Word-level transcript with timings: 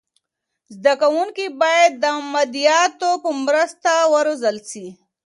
زده 0.75 0.93
کونکي 1.01 1.45
باید 1.61 1.91
د 2.03 2.05
مادیاتو 2.31 3.11
په 3.23 3.29
مرسته 3.45 3.91
و 4.11 4.13
روزل 4.27 4.57
سي. 4.69 4.87